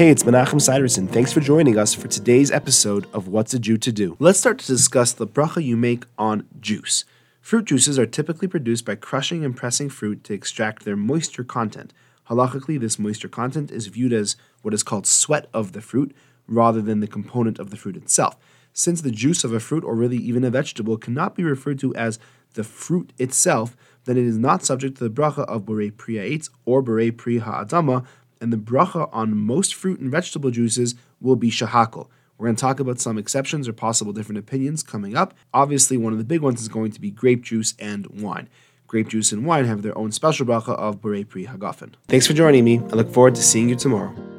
Hey, 0.00 0.08
it's 0.08 0.22
Menachem 0.22 0.62
Siderson. 0.62 1.06
Thanks 1.06 1.30
for 1.30 1.40
joining 1.40 1.76
us 1.76 1.92
for 1.92 2.08
today's 2.08 2.50
episode 2.50 3.06
of 3.12 3.28
What's 3.28 3.52
a 3.52 3.58
Jew 3.58 3.76
to 3.76 3.92
Do. 3.92 4.16
Let's 4.18 4.38
start 4.38 4.58
to 4.60 4.66
discuss 4.66 5.12
the 5.12 5.26
bracha 5.26 5.62
you 5.62 5.76
make 5.76 6.06
on 6.16 6.46
juice. 6.58 7.04
Fruit 7.42 7.66
juices 7.66 7.98
are 7.98 8.06
typically 8.06 8.48
produced 8.48 8.86
by 8.86 8.94
crushing 8.94 9.44
and 9.44 9.54
pressing 9.54 9.90
fruit 9.90 10.24
to 10.24 10.32
extract 10.32 10.86
their 10.86 10.96
moisture 10.96 11.44
content. 11.44 11.92
Halachically, 12.30 12.80
this 12.80 12.98
moisture 12.98 13.28
content 13.28 13.70
is 13.70 13.88
viewed 13.88 14.14
as 14.14 14.36
what 14.62 14.72
is 14.72 14.82
called 14.82 15.06
sweat 15.06 15.50
of 15.52 15.72
the 15.72 15.82
fruit 15.82 16.16
rather 16.48 16.80
than 16.80 17.00
the 17.00 17.06
component 17.06 17.58
of 17.58 17.68
the 17.68 17.76
fruit 17.76 17.96
itself. 17.96 18.38
Since 18.72 19.02
the 19.02 19.10
juice 19.10 19.44
of 19.44 19.52
a 19.52 19.60
fruit 19.60 19.84
or 19.84 19.94
really 19.94 20.16
even 20.16 20.44
a 20.44 20.50
vegetable 20.50 20.96
cannot 20.96 21.34
be 21.34 21.44
referred 21.44 21.78
to 21.80 21.94
as 21.94 22.18
the 22.54 22.64
fruit 22.64 23.12
itself, 23.18 23.76
then 24.06 24.16
it 24.16 24.24
is 24.24 24.38
not 24.38 24.64
subject 24.64 24.96
to 24.96 25.04
the 25.04 25.10
bracha 25.10 25.44
of 25.44 25.66
borei 25.66 25.94
pri 25.94 26.40
or 26.64 26.82
borei 26.82 27.14
pri 27.14 27.36
ha'adama, 27.36 28.06
and 28.40 28.52
the 28.52 28.56
bracha 28.56 29.08
on 29.12 29.36
most 29.36 29.74
fruit 29.74 30.00
and 30.00 30.10
vegetable 30.10 30.50
juices 30.50 30.94
will 31.20 31.36
be 31.36 31.50
shehakol. 31.50 32.08
We're 32.38 32.46
going 32.46 32.56
to 32.56 32.60
talk 32.60 32.80
about 32.80 32.98
some 32.98 33.18
exceptions 33.18 33.68
or 33.68 33.74
possible 33.74 34.14
different 34.14 34.38
opinions 34.38 34.82
coming 34.82 35.14
up. 35.14 35.34
Obviously, 35.52 35.98
one 35.98 36.12
of 36.12 36.18
the 36.18 36.24
big 36.24 36.40
ones 36.40 36.62
is 36.62 36.68
going 36.68 36.90
to 36.92 37.00
be 37.00 37.10
grape 37.10 37.42
juice 37.42 37.74
and 37.78 38.06
wine. 38.06 38.48
Grape 38.86 39.08
juice 39.08 39.30
and 39.30 39.44
wine 39.44 39.66
have 39.66 39.82
their 39.82 39.96
own 39.96 40.10
special 40.10 40.46
bracha 40.46 40.70
of 40.70 41.02
borei 41.02 41.28
pri 41.28 41.46
hagafen. 41.46 41.92
Thanks 42.08 42.26
for 42.26 42.32
joining 42.32 42.64
me. 42.64 42.78
I 42.78 42.94
look 42.94 43.12
forward 43.12 43.34
to 43.34 43.42
seeing 43.42 43.68
you 43.68 43.76
tomorrow. 43.76 44.29